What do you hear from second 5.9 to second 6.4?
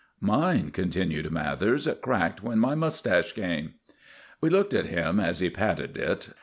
it.